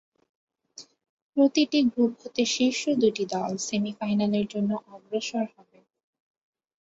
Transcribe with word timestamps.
প্রতিটি 1.37 1.79
গ্রুপ 1.91 2.13
হতে 2.21 2.43
শীর্ষ 2.53 2.81
দুটি 3.01 3.23
দল 3.33 3.51
সেমি-ফাইনালের 3.67 4.45
জন্য 4.53 4.71
অগ্রসর 4.93 5.45
হবে। 5.55 5.79